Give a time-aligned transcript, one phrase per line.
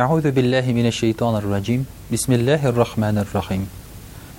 [0.00, 1.84] Аузу биллахи минеш-şeyтанир-раджим.
[2.10, 3.66] Бисмиллахир-рахманир-рахим.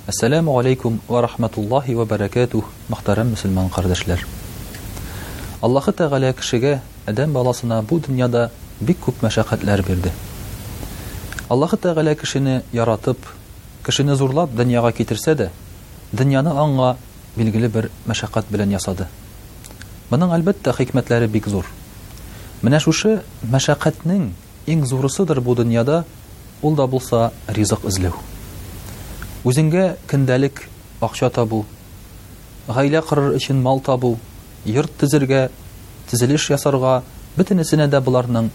[0.08, 4.22] Ассаламу алейкум ва рахматуллахи ва баракатух, мәхтерәм муslüman кардаршылар.
[5.62, 10.14] Аллаһу тағала кешегә адам баласына бу дөньяда бик күп машақатлар бирде.
[11.50, 13.18] Аллаһу тағала кешені яратып,
[13.86, 15.50] кешені зурлап дөньяга китерсә дә,
[16.14, 16.96] дөньяны анга
[17.36, 19.08] билгеле бер машақат белән ясады.
[20.10, 21.66] Менәң әлбәттә хикмәтләре бик зур.
[22.62, 23.22] Менә шушы
[23.52, 24.30] машақатның
[24.70, 25.96] иң зурысыдыр бу дөньяда
[26.68, 27.20] ул да булса
[27.58, 28.18] ризык эзләү
[29.50, 30.60] үзеңгә көндәлек
[31.08, 31.62] акча табу
[32.68, 34.12] гаилә корыр өчен мал табу
[34.76, 35.40] йорт төзергә
[36.12, 36.92] төзелеш ясарга
[37.40, 38.52] бөтенесенә дә боларның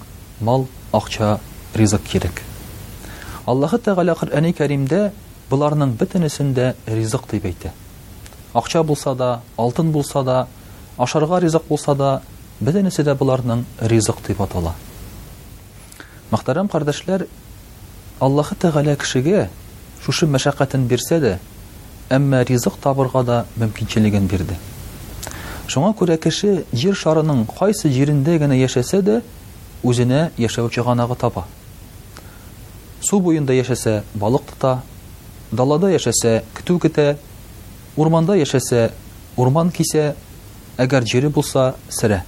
[0.51, 0.69] мал
[1.01, 1.33] акча
[1.81, 2.45] ризык керек.
[3.47, 5.01] аллаһы тәғәлә коръәни кәримдә
[5.51, 7.75] боларның бөтенесен дә ризык дип әйтә
[8.55, 10.39] акча булса да алтын булса да
[10.97, 12.13] ашарга ризык булса да
[12.61, 14.75] бөтенесе дә боларның ризык дип атала
[16.35, 17.23] Мақтарам қардашылар,
[18.27, 19.45] Аллахы тәғәлә кешегә
[20.03, 21.33] шушы мәшәкатен бирсә дә,
[22.11, 24.57] әммә ризық табырга да мөмкинчелеген бирде.
[25.71, 29.21] Шуңа күрә кеше җир шарының кайсы җирендә генә яшәсә дә,
[29.85, 31.45] үзенә яшәүче ганагы таба.
[33.01, 34.51] Су буенда яшәсә, балық
[35.53, 37.09] далада яшәсә, көтү көтә,
[37.95, 38.89] урманда яшәсә,
[39.37, 40.15] урман кисә,
[40.83, 42.25] әгәр җире булса, сыра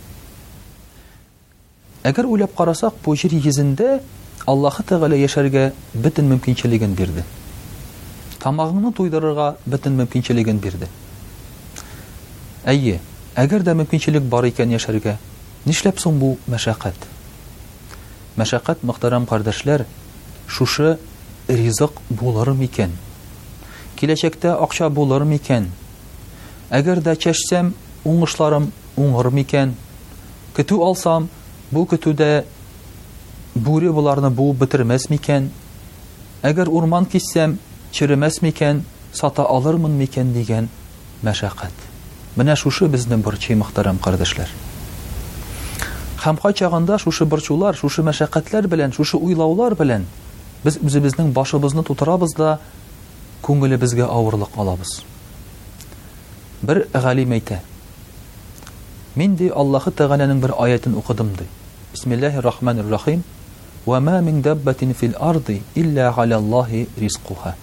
[2.07, 3.99] әгәр уйлап карасак, бу җир йөзендә
[4.53, 5.63] Аллаһы Тәгалә яшәргә
[5.95, 7.25] бөтен мөмкинчелеген бирде.
[8.43, 10.87] Тамагыңны туйдырырга бөтен мөмкинчелеген бирде.
[12.65, 13.01] Әйе,
[13.35, 15.17] әгәр дә мөмкинчелек бар икән яшәргә,
[15.67, 17.09] нишләп соң бу мәшәкат?
[18.39, 19.83] Мәшәкат, мөхтәрәм кардәшләр,
[20.47, 20.99] шушы
[21.49, 22.95] ризык булыр микән?
[23.99, 25.73] Киләчәктә акча булыр микән?
[26.71, 27.73] Әгәр дә чәшсәм,
[28.05, 29.75] уңышларым уңыр микән?
[30.55, 31.29] Көтү алсам,
[31.75, 32.45] Бу көтүдә
[33.67, 35.49] бүре боларны бу битермәс микән?
[36.47, 37.57] Әгәр урман киссәм,
[37.91, 38.85] чирәмәс микән,
[39.17, 40.69] сата алырмын микән дигән
[41.27, 41.81] мәшәкать.
[42.37, 44.53] Менә шушы безнең борчы мәхтәрәм кардәшләр.
[46.23, 50.07] Һәм кайчагында шушы борчулар, шушы мәшәкатьләр белән, шушы уйлаулар белән
[50.63, 52.59] без үзебезнең башыбызны тутырабыз да
[53.47, 55.01] күңелебезгә авырлык алабыз.
[56.63, 57.59] Бер галим әйтә:
[59.17, 61.45] Мин ди Аллаһы Тәгаләнең бер аятын укыдым ди.
[61.95, 63.23] Бисмиллаһир рахманир рахим.
[63.87, 67.55] Ва ма мин даббатин фил арди илля аляллаһи ризкуха.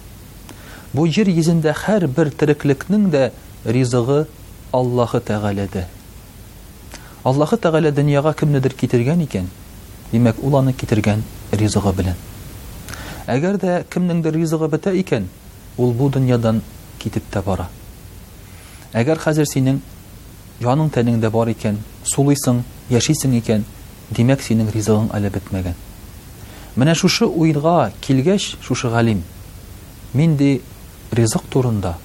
[0.94, 3.30] Бу җир йөзендә һәр бер тереклекнең дә
[3.64, 4.26] ризыгы
[4.72, 5.84] Аллаһы Тәгаләдә.
[7.24, 9.46] Аллаһы Тәгалә дөньяга кемнедер китергән икән,
[10.10, 11.22] димәк ул аны китергән
[11.52, 12.16] ризыгы белән.
[13.26, 15.28] Әгәр дә кемнеңдер ризыгы бетә икән,
[15.78, 16.62] ул бу дөньядан
[16.98, 17.68] китеп тә бара.
[18.92, 19.78] Әгәр хәзер синең
[20.62, 21.78] яның тәнеңдә бар икән,
[22.12, 22.60] сулыйсың,
[22.92, 23.64] яшисең икән,
[24.14, 25.74] димәк синең ризалыгың әле бетмәгән.
[26.76, 29.22] Менә шушы уйга килгәч, шушы галим
[30.14, 30.62] мин ди
[31.10, 31.96] ризык турында,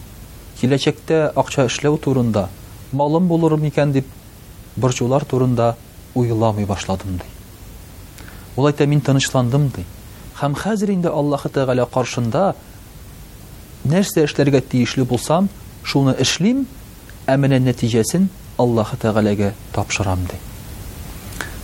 [0.62, 2.48] киләчәктә акча эшләү турында,
[2.92, 4.08] малым булыр микән дип
[4.76, 5.76] борчулар турында
[6.16, 8.82] уйламый башладым ди.
[8.86, 9.86] мин тынычландым ди.
[10.42, 12.56] Хәм хәзер инде Аллаһ Тәгалә каршында
[13.86, 15.50] нәрсә эшләргә тиешле булсам,
[15.84, 16.66] шуны эшлим,
[17.30, 18.24] Әмінә нәтиҗәсен
[18.64, 20.38] Аллаһы Тәғәләгә тапшырам ди.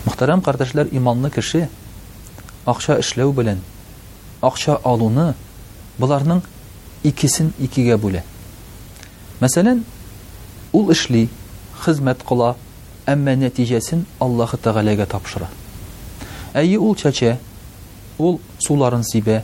[0.06, 1.64] Мөхтәрәм кардәшләр, иманлы кеше
[2.70, 3.64] акча эшләү белән
[4.46, 5.32] акча алуны
[5.98, 6.44] буларның
[7.10, 8.22] икесен икегә бүле.
[9.42, 9.82] Мәсәлән,
[10.72, 11.24] ул эшли,
[11.86, 12.52] хезмәт кыла,
[13.10, 15.50] әмма нәтиҗәсен Аллаһы Тәгаләгә тапшыра.
[16.54, 17.40] Әйе, ул чәчә,
[18.20, 18.38] ул
[18.68, 19.42] суларын сибә,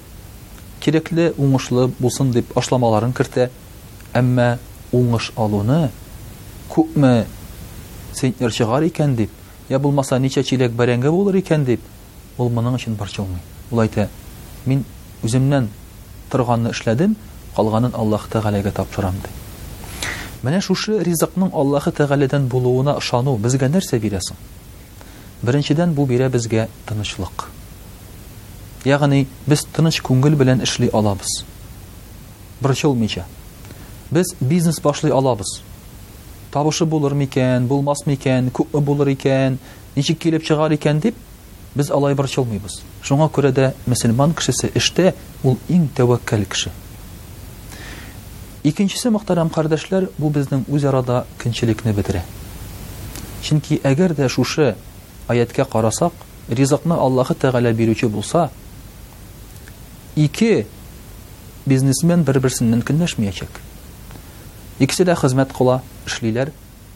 [0.85, 3.50] кирәкле уңышлы булсын дип ашламаларын кертә,
[4.13, 4.59] әмма
[4.91, 5.89] уңыш алуны
[6.71, 7.25] күпме
[8.15, 9.31] син ярчыгар икән деп,
[9.69, 11.81] я булмаса ничә чилек бәрәнгә булыр икән дип,
[12.38, 13.41] ул моның өчен борчылмый.
[13.71, 14.07] Ул әйтә:
[14.65, 14.83] "Мин
[15.23, 15.69] үземнән
[16.29, 17.15] торганны эшләдем,
[17.56, 19.29] калганын Аллаһ Тәгаләгә тапшырам" ди.
[20.44, 24.38] Менә шушы ризыкның Аллаһ Тәгаләдән булуына ышану безгә нәрсә бирә соң?
[25.44, 27.47] Беренчедән бу бирә безгә тынычлык.
[28.85, 31.45] Ягъни без тыныч күңел белән эшли алабыз.
[32.62, 33.25] Борчылмыйча.
[34.12, 35.62] Без бизнес башлый алабыз
[36.51, 39.57] табышы булыр микән булмас микән күпме булыр икән
[39.95, 41.15] ничек килеп чыгар икән дип
[41.80, 45.13] біз алай борчылмыйбыз шуңа күрә дә мөсөлман кешесе эштә
[45.48, 46.74] ул иң тәуәккәл кеше
[48.68, 52.25] икенчесе мөхтәрәм кардәшләр бу безнең үз арада көнчелекне бетерә
[53.48, 54.74] чөнки әгәр дә шушы
[55.31, 56.13] аятькә карасак
[56.50, 58.50] ризыкны аллаһы тәғәлә бирүче булса
[60.19, 60.65] ике
[61.65, 63.63] бизнесмен бер-берсен мөмкинләшмәячәк
[64.79, 66.51] Икесе дә хезмәт кыла, эшлиләр,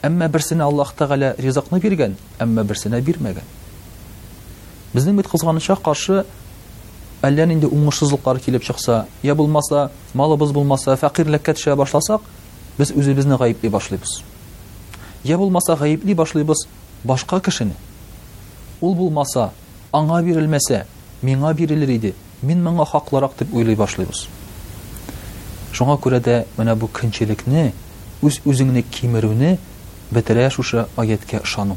[0.06, 3.44] әмма берсенә Аллаһ Тагала ризакны биргән, әмма берсенә бирмәгән.
[4.94, 6.24] Безнең бит кызган шах каршы
[7.22, 12.22] әллә инде уңышсызлыклар килеп чыкса, я булмаса, малыбыз булмаса, фәкыйрлеккә төшә башласак,
[12.77, 14.21] без үзебезне гаепли башлыйбыз.
[15.24, 16.68] Я булмаса гаепли башлыйбыз
[17.04, 17.74] башка кешене.
[18.81, 19.51] Ул булмаса,
[19.92, 20.86] аңа бирелмәсә,
[21.21, 22.13] миңа бирелер иде.
[22.42, 24.28] Мин моңа хаклырак дип уйлый башлыйбыз.
[25.75, 27.62] Шуңа күрә дә менә бу көнчелекне
[28.24, 29.50] үз үзеңне кимерүне
[30.16, 31.75] бетерә шушы аяткә ышану.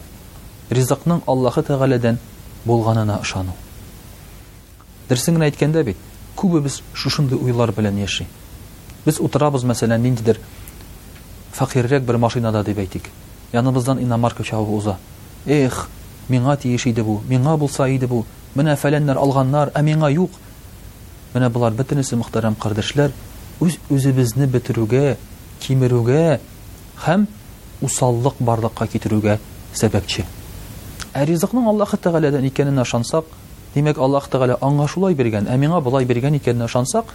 [0.70, 2.20] Ризыкның Аллаһы Тәгаләдән
[2.66, 3.56] булганына ышану.
[5.08, 5.96] Дәрсен әйткәндә бит,
[6.38, 8.28] күбебез шушындый уйлар белән яши.
[9.04, 10.38] Без утырабыз, мәсәлән, ниндидер
[11.58, 13.10] фақирырек бір машинада деп әйтик.
[13.52, 14.94] Яныбыздан иномарка чабы уза.
[15.44, 15.88] Эх,
[16.28, 18.22] миңа тиеш иде бу, миңа булса иде бу.
[18.54, 20.30] Менә алганнар, ә миңа юк.
[21.34, 23.10] Менә булар бөтенесе мөхтәрәм кардәшләр,
[23.64, 25.16] үз үзебезне бетерүгә,
[25.64, 26.22] кимерүгә
[27.05, 27.25] һәм
[27.82, 29.38] усаллык барлыкка китерүгә
[29.75, 30.25] сәбәпче.
[31.14, 33.25] Ә Аллаһ Тәгаләдән икәнен ашансак,
[33.75, 37.10] димәк Аллаһ Тәгалә аңа шулай биргән, ә миңа булай биргән икәнен ашансак,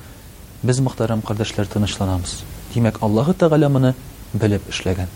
[0.63, 2.41] без мөхтәрәм кардәшләр тынычланабыз.
[2.73, 3.93] Димәк Аллаһ Тәгалә моны
[4.33, 5.07] белеп эшләгән.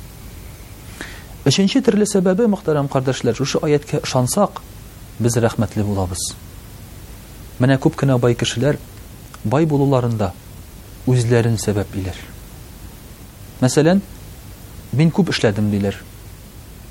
[1.44, 4.62] Өченче төрле сәбәбе мөхтәрәм кардәшләр, шушы аятка ышансак,
[5.19, 6.23] без рәхмәтле булабыз.
[7.59, 8.77] Менә күп кенә бай кешеләр
[9.44, 10.31] бай булуларында,
[11.07, 12.18] үзләрен сәбәп иләр.
[13.63, 14.01] Мәсәлән,
[14.92, 15.95] мин күп эшләдем диләр.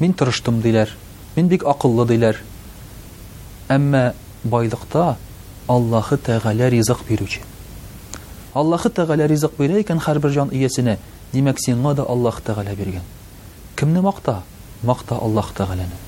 [0.00, 0.88] Мин тырыштым диләр.
[1.36, 2.40] Мин бик акыллы диләр.
[3.68, 4.14] Әмма
[4.44, 5.16] байлыкта
[5.68, 7.42] Аллаһы Тәгалә ризык бирүче.
[8.54, 10.96] Аллаһы Тәгалә ризык бирә икән һәрбер җан иясенә,
[11.32, 13.02] димәк сиңа да Аллаһ Тәгалә берген.
[13.76, 14.40] Кімні мақта?
[14.82, 15.98] Мақта Аллаһ Тәгаләне.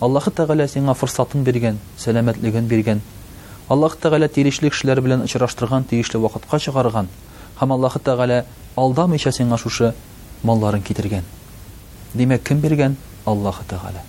[0.00, 2.70] Аллаһы Тәгалә сиңа фырсатын биргән, сәламәтлеген
[3.68, 7.08] Аллаһ Тәгалә тиешле кешеләр белән очраштырган, тиешле вақытқа чыгарган
[7.58, 8.44] хам Аллаһ Тәгалә
[8.76, 9.94] алда сиңа шушы
[10.42, 11.22] малларын китергән.
[12.14, 14.00] Димәк, кем берген Аллаһ Тәгалә.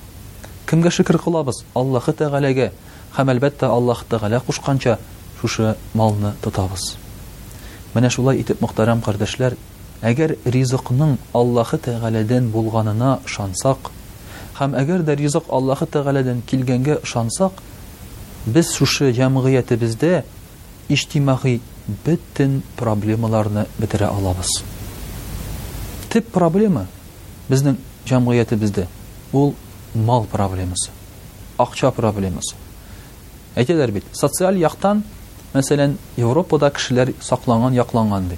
[0.65, 2.71] Кемгә шөкер қылабыз Аллаһ Тәгаләгә
[3.11, 4.97] хам әлбәттә Аллаһ Тәгалә кушканча
[5.41, 6.95] шушы малны тотабыз.
[7.93, 9.55] Менә шулай итеп, мөхтәрәм кардәшләр,
[10.01, 12.51] әгәр ризықның Аллаһ Тәгаләдән
[14.71, 15.01] әгәр
[18.47, 20.23] без шушы җәмгыятебездә
[20.89, 21.59] иҗтимагый
[22.05, 24.47] бөтен проблемаларны бетерә алабыз.
[26.09, 26.85] Тип проблема
[27.49, 27.75] безнең
[28.07, 28.87] җәмгыятебездә
[29.33, 29.53] ул
[29.93, 30.89] мал проблемасы,
[31.57, 32.55] акча проблемасы.
[33.57, 35.03] Әйтәләр бит, социаль яқтан
[35.53, 38.35] мәсәлән, Европада кешеләр сакланган, якланган ди.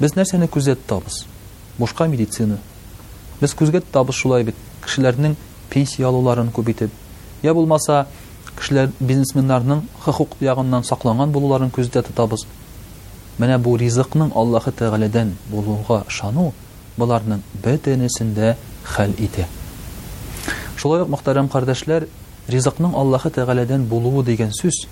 [0.00, 1.24] Без нәрсәне күзә тотабыз?
[1.78, 2.58] Бушка медицина.
[3.40, 3.80] Без күзгә
[4.12, 4.54] шулай бит,
[4.84, 5.36] кешеләрнең
[5.70, 6.52] пенсия алуларын
[7.42, 8.06] я булмаса,
[8.62, 12.46] кешеләр бизнесменнарның хокук ягыннан сакланган булуларын күздә тотабыз.
[13.38, 16.52] Менә бу ризыкның Аллаһы Тәгаләдән булуга ышану
[16.96, 18.52] буларның бөтенесендә
[18.94, 19.48] хәл итә.
[20.76, 22.06] Шулай ук мөхтәрәм кардәшләр,
[22.54, 24.84] ризыкның Аллаһы Тәгаләдән булуы дигән сүз,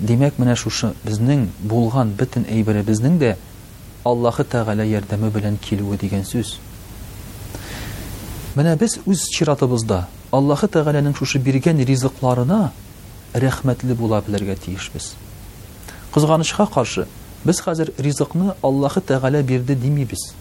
[0.00, 3.36] димәк менә шушы безнең булган бөтен әйбере дә
[4.06, 6.58] Аллаһы Тәгалә ярдәме белән килүе дигән сүз.
[8.56, 9.96] Мене без үз чиратыбызда
[10.32, 12.58] Аллаһы тәгаләнең шушы биргән ризыкларына
[13.42, 15.10] рәхмәтле була белергә тиешбез.
[16.14, 16.54] біз.
[16.72, 17.06] каршы
[17.44, 20.32] без хәзер ризыкны Аллаһы тәгалә бирде димибез.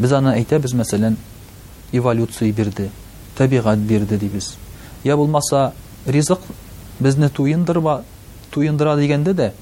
[0.00, 1.16] Без аны әйтәбез, мәсәлән,
[1.92, 2.90] эволюция бирде,
[3.38, 4.56] табигать бирде дибез.
[5.04, 5.74] Я булмаса,
[6.06, 6.40] ризык
[7.00, 8.02] безне туындыра
[8.52, 9.52] дегенде дигәндә дә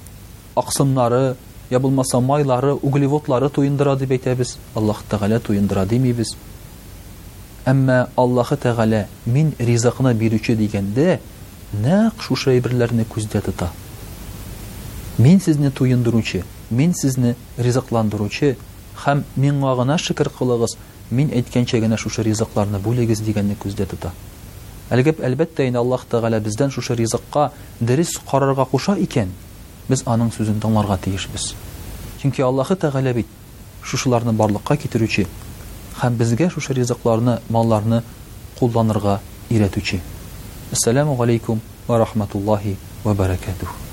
[0.57, 1.37] аҡсымнары,
[1.69, 4.57] я булмаса майлары, углеводлары туындыра дип әйтербез.
[4.75, 6.35] Аллаһ тәгалә туындыра димибез
[7.69, 11.19] әмма Аллаһы Тәгалә мин ризыкны бирүче дигәндә
[11.83, 13.69] нәкъ шушы әйберләрне күздә тота.
[15.19, 18.57] Мин сезне туендыручы, мин сезне ризыкландыручы
[19.05, 20.77] һәм миңа гына шөкер кылыгыз,
[21.11, 24.13] мин әйткәнчә генә шушы ризыкларны бүлегез дигәнне күздә тота.
[24.91, 29.29] Әлгәп әлбәттә инде Аллаһ Тәгалә бездән шушы ризыкка дөрес карарга куша икән,
[29.89, 31.53] без аның сүзен тыңларга тиешбез.
[32.23, 33.27] Чөнки Аллаһы Тәгалә бит
[33.85, 35.27] шушыларны барлыкка китерүче,
[36.01, 37.99] һәм безгә шушы ризыкларны, малларны
[38.61, 39.19] кулланырга
[39.51, 40.01] өйрәтүче.
[40.77, 43.90] Ассаламу алейкум ва рахматуллахи ва баракатух.